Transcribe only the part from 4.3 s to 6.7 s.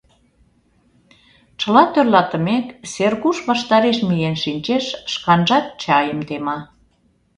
шинчеш, шканжат чайым тема.